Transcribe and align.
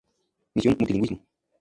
Misión 0.55 0.75
Multilingüismo. 0.79 1.19